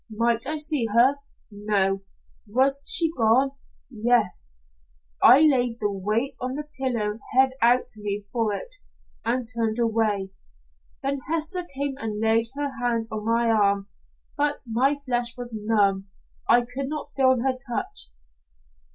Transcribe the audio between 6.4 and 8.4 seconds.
on the pillow held out to me